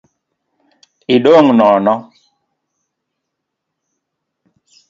Idong’ 1.15 1.47
nono 1.57 1.93